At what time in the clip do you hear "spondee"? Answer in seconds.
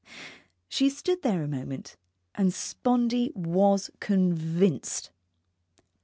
2.51-3.31